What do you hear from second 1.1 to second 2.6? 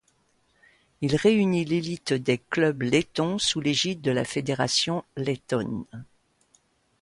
réunit l'élite des